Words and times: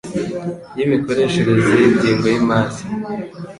y 0.77 0.79
imikoreshereze 0.85 1.73
y 1.81 1.85
ingengo 1.89 2.25
y’imari 2.33 2.77